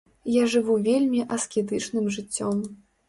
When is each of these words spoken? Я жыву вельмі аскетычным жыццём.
Я 0.35 0.45
жыву 0.53 0.77
вельмі 0.87 1.21
аскетычным 1.37 2.09
жыццём. 2.17 2.65